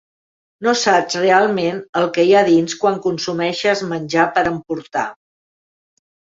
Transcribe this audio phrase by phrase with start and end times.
[0.67, 5.09] No saps realment el que hi ha dins quan consumeixes menjar per emportar.